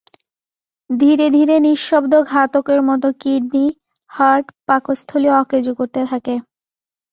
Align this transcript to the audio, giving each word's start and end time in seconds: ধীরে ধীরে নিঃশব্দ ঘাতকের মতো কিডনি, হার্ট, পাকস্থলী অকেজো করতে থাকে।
ধীরে 0.89 1.27
ধীরে 1.29 1.55
নিঃশব্দ 1.59 2.13
ঘাতকের 2.31 2.79
মতো 2.89 3.07
কিডনি, 3.21 3.65
হার্ট, 4.11 4.45
পাকস্থলী 4.67 5.29
অকেজো 5.41 5.73
করতে 5.79 6.01
থাকে। 6.11 6.35